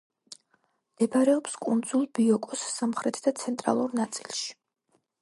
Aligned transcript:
მდებარეობს 0.93 1.59
კუნძულ 1.67 2.09
ბიოკოს 2.21 2.65
სამხრეთ 2.81 3.23
და 3.29 3.37
ცენტრალურ 3.45 3.99
ნაწილში. 4.03 4.53